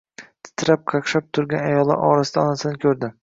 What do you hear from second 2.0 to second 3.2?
orasida onasini ko‘rdi.